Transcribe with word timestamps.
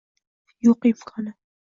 Yo’q 0.67 0.87
imkoni 0.89 1.31